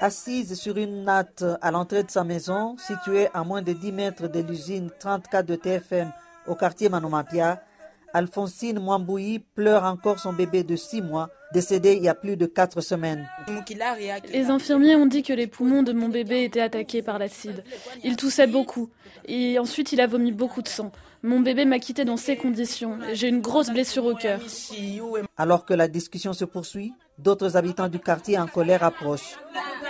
Assise 0.00 0.54
sur 0.54 0.76
une 0.76 1.02
natte 1.02 1.44
à 1.60 1.72
l'entrée 1.72 2.04
de 2.04 2.10
sa 2.10 2.22
maison, 2.22 2.76
située 2.78 3.26
à 3.34 3.42
moins 3.42 3.62
de 3.62 3.72
10 3.72 3.90
mètres 3.90 4.28
de 4.28 4.40
l'usine 4.40 4.90
34 5.00 5.44
de 5.44 5.56
TFM 5.56 6.12
au 6.46 6.54
quartier 6.54 6.88
Manomapia, 6.88 7.60
Alphonsine 8.14 8.78
Mwambouyi 8.78 9.40
pleure 9.40 9.82
encore 9.82 10.20
son 10.20 10.32
bébé 10.32 10.62
de 10.62 10.76
6 10.76 11.02
mois, 11.02 11.30
décédé 11.52 11.94
il 11.94 12.04
y 12.04 12.08
a 12.08 12.14
plus 12.14 12.36
de 12.36 12.46
4 12.46 12.80
semaines. 12.80 13.28
Les 14.32 14.50
infirmiers 14.50 14.94
ont 14.94 15.06
dit 15.06 15.24
que 15.24 15.32
les 15.32 15.48
poumons 15.48 15.82
de 15.82 15.92
mon 15.92 16.08
bébé 16.08 16.44
étaient 16.44 16.60
attaqués 16.60 17.02
par 17.02 17.18
l'acide. 17.18 17.64
Il 18.04 18.14
toussait 18.14 18.46
beaucoup. 18.46 18.90
Et 19.26 19.58
ensuite, 19.58 19.92
il 19.92 20.00
a 20.00 20.06
vomi 20.06 20.30
beaucoup 20.30 20.62
de 20.62 20.68
sang. 20.68 20.92
Mon 21.24 21.40
bébé 21.40 21.64
m'a 21.64 21.80
quitté 21.80 22.04
dans 22.04 22.16
ces 22.16 22.36
conditions. 22.36 22.98
J'ai 23.14 23.28
une 23.28 23.40
grosse 23.40 23.70
blessure 23.70 24.04
au 24.04 24.14
cœur. 24.14 24.40
Alors 25.36 25.64
que 25.64 25.74
la 25.74 25.88
discussion 25.88 26.32
se 26.32 26.44
poursuit, 26.44 26.92
d'autres 27.18 27.56
habitants 27.56 27.88
du 27.88 27.98
quartier 27.98 28.38
en 28.38 28.46
colère 28.46 28.84
approchent. 28.84 29.36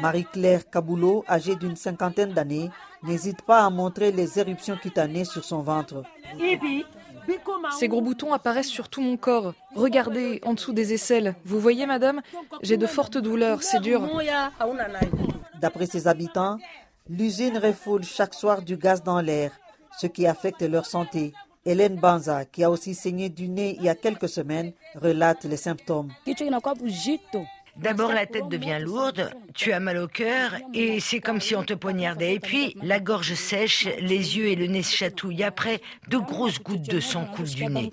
Marie-Claire 0.00 0.68
Kaboulot, 0.68 1.24
âgée 1.28 1.56
d'une 1.56 1.76
cinquantaine 1.76 2.32
d'années, 2.32 2.70
n'hésite 3.02 3.42
pas 3.42 3.64
à 3.64 3.70
montrer 3.70 4.12
les 4.12 4.38
éruptions 4.38 4.76
cutanées 4.76 5.24
sur 5.24 5.44
son 5.44 5.62
ventre. 5.62 6.02
Ces 7.78 7.88
gros 7.88 8.02
boutons 8.02 8.32
apparaissent 8.32 8.68
sur 8.68 8.88
tout 8.88 9.00
mon 9.00 9.16
corps. 9.16 9.54
Regardez, 9.74 10.40
en 10.44 10.54
dessous 10.54 10.72
des 10.72 10.92
aisselles. 10.92 11.34
Vous 11.44 11.58
voyez, 11.60 11.86
madame? 11.86 12.20
J'ai 12.62 12.76
de 12.76 12.86
fortes 12.86 13.18
douleurs, 13.18 13.62
c'est 13.62 13.80
dur. 13.80 14.06
D'après 15.60 15.86
ses 15.86 16.06
habitants, 16.06 16.58
l'usine 17.08 17.58
refoule 17.58 18.04
chaque 18.04 18.34
soir 18.34 18.62
du 18.62 18.76
gaz 18.76 19.02
dans 19.02 19.20
l'air, 19.20 19.52
ce 19.98 20.06
qui 20.06 20.26
affecte 20.26 20.62
leur 20.62 20.86
santé. 20.86 21.32
Hélène 21.66 21.96
Banza, 21.96 22.44
qui 22.44 22.62
a 22.62 22.70
aussi 22.70 22.94
saigné 22.94 23.30
du 23.30 23.48
nez 23.48 23.76
il 23.78 23.84
y 23.84 23.88
a 23.88 23.94
quelques 23.94 24.28
semaines, 24.28 24.72
relate 24.96 25.44
les 25.44 25.56
symptômes. 25.56 26.10
D'abord, 27.76 28.12
la 28.12 28.26
tête 28.26 28.48
devient 28.48 28.78
lourde, 28.80 29.30
tu 29.52 29.72
as 29.72 29.80
mal 29.80 29.98
au 29.98 30.06
cœur 30.06 30.52
et 30.74 31.00
c'est 31.00 31.20
comme 31.20 31.40
si 31.40 31.56
on 31.56 31.64
te 31.64 31.74
poignardait. 31.74 32.34
Et 32.34 32.40
puis, 32.40 32.76
la 32.82 33.00
gorge 33.00 33.34
sèche, 33.34 33.88
les 33.98 34.36
yeux 34.36 34.46
et 34.46 34.56
le 34.56 34.66
nez 34.66 34.82
chatouillent. 34.82 35.42
Après, 35.42 35.80
de 36.08 36.18
grosses 36.18 36.62
gouttes 36.62 36.88
de 36.88 37.00
sang 37.00 37.26
coulent 37.26 37.48
du 37.48 37.66
nez. 37.66 37.90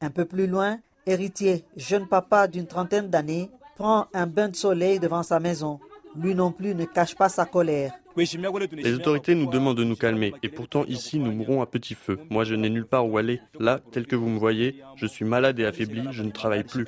Un 0.00 0.10
peu 0.10 0.24
plus 0.24 0.46
loin, 0.46 0.78
héritier, 1.06 1.64
jeune 1.76 2.08
papa 2.08 2.48
d'une 2.48 2.66
trentaine 2.66 3.08
d'années, 3.08 3.50
prend 3.76 4.06
un 4.12 4.26
bain 4.26 4.48
de 4.48 4.56
soleil 4.56 4.98
devant 4.98 5.22
sa 5.22 5.40
maison. 5.40 5.80
Lui 6.16 6.34
non 6.34 6.52
plus 6.52 6.74
ne 6.74 6.84
cache 6.84 7.14
pas 7.14 7.28
sa 7.28 7.44
colère. 7.44 7.92
Les 8.16 8.94
autorités 8.94 9.34
nous 9.34 9.50
demandent 9.50 9.76
de 9.76 9.84
nous 9.84 9.96
calmer 9.96 10.34
et 10.42 10.48
pourtant 10.48 10.84
ici 10.84 11.18
nous 11.18 11.32
mourons 11.32 11.62
à 11.62 11.66
petit 11.66 11.94
feu. 11.94 12.18
Moi 12.30 12.44
je 12.44 12.54
n'ai 12.54 12.70
nulle 12.70 12.86
part 12.86 13.08
où 13.08 13.18
aller. 13.18 13.40
Là, 13.58 13.80
tel 13.90 14.06
que 14.06 14.14
vous 14.16 14.28
me 14.28 14.38
voyez, 14.38 14.82
je 14.96 15.06
suis 15.06 15.24
malade 15.24 15.58
et 15.58 15.66
affaibli, 15.66 16.02
je 16.10 16.22
ne 16.22 16.30
travaille 16.30 16.64
plus. 16.64 16.86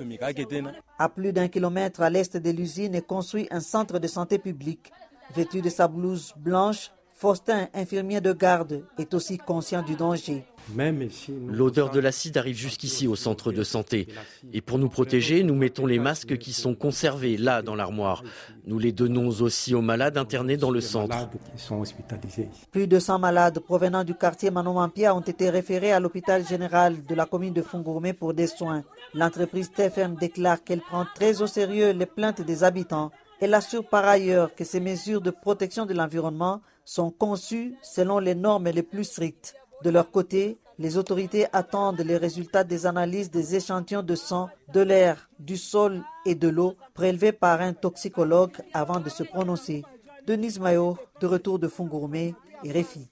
À 0.98 1.08
plus 1.08 1.32
d'un 1.32 1.48
kilomètre 1.48 2.02
à 2.02 2.10
l'est 2.10 2.36
de 2.36 2.50
l'usine 2.50 2.94
est 2.94 3.06
construit 3.06 3.48
un 3.50 3.60
centre 3.60 3.98
de 3.98 4.06
santé 4.06 4.38
publique. 4.38 4.92
Vêtu 5.34 5.60
de 5.60 5.68
sa 5.68 5.88
blouse 5.88 6.32
blanche, 6.36 6.90
Faustin, 7.18 7.68
infirmier 7.72 8.20
de 8.20 8.34
garde, 8.34 8.84
est 8.98 9.14
aussi 9.14 9.38
conscient 9.38 9.82
du 9.82 9.96
danger. 9.96 10.44
L'odeur 11.48 11.90
de 11.90 11.98
l'acide 11.98 12.36
arrive 12.36 12.56
jusqu'ici 12.58 13.08
au 13.08 13.16
centre 13.16 13.52
de 13.52 13.62
santé. 13.62 14.06
Et 14.52 14.60
pour 14.60 14.78
nous 14.78 14.90
protéger, 14.90 15.42
nous 15.42 15.54
mettons 15.54 15.86
les 15.86 15.98
masques 15.98 16.36
qui 16.36 16.52
sont 16.52 16.74
conservés 16.74 17.38
là 17.38 17.62
dans 17.62 17.74
l'armoire. 17.74 18.22
Nous 18.66 18.78
les 18.78 18.92
donnons 18.92 19.28
aussi 19.40 19.74
aux 19.74 19.80
malades 19.80 20.18
internés 20.18 20.58
dans 20.58 20.70
le 20.70 20.82
centre. 20.82 21.30
Plus 22.70 22.86
de 22.86 22.98
100 22.98 23.18
malades 23.18 23.60
provenant 23.60 24.04
du 24.04 24.14
quartier 24.14 24.50
Manomampia 24.50 25.14
ont 25.14 25.20
été 25.20 25.48
référés 25.48 25.92
à 25.92 26.00
l'hôpital 26.00 26.46
général 26.46 27.02
de 27.02 27.14
la 27.14 27.24
commune 27.24 27.54
de 27.54 27.62
Fungourmé 27.62 28.12
pour 28.12 28.34
des 28.34 28.46
soins. 28.46 28.82
L'entreprise 29.14 29.70
TFM 29.72 30.16
déclare 30.16 30.62
qu'elle 30.62 30.82
prend 30.82 31.06
très 31.14 31.40
au 31.40 31.46
sérieux 31.46 31.92
les 31.92 32.06
plaintes 32.06 32.42
des 32.42 32.62
habitants. 32.62 33.10
Elle 33.40 33.54
assure 33.54 33.86
par 33.86 34.06
ailleurs 34.06 34.54
que 34.54 34.64
ces 34.64 34.80
mesures 34.80 35.20
de 35.20 35.30
protection 35.30 35.84
de 35.84 35.94
l'environnement 35.94 36.62
sont 36.84 37.10
conçues 37.10 37.74
selon 37.82 38.18
les 38.18 38.34
normes 38.34 38.68
les 38.68 38.82
plus 38.82 39.04
strictes. 39.04 39.54
De 39.82 39.90
leur 39.90 40.10
côté, 40.10 40.58
les 40.78 40.96
autorités 40.96 41.46
attendent 41.52 42.00
les 42.00 42.16
résultats 42.16 42.64
des 42.64 42.86
analyses 42.86 43.30
des 43.30 43.56
échantillons 43.56 44.02
de 44.02 44.14
sang, 44.14 44.48
de 44.72 44.80
l'air, 44.80 45.28
du 45.38 45.56
sol 45.56 46.02
et 46.24 46.34
de 46.34 46.48
l'eau 46.48 46.76
prélevés 46.94 47.32
par 47.32 47.60
un 47.60 47.72
toxicologue 47.72 48.56
avant 48.72 49.00
de 49.00 49.08
se 49.08 49.22
prononcer. 49.22 49.84
Denise 50.26 50.58
Mayo, 50.58 50.98
de 51.20 51.26
retour 51.26 51.58
de 51.58 51.68
Fungourmé 51.68 52.34
et 52.64 52.72
Réfi. 52.72 53.08